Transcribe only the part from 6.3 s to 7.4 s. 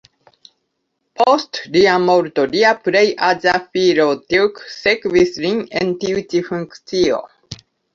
ĉi funkcio.